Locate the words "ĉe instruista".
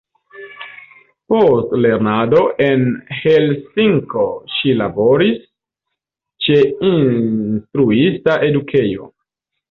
6.47-8.39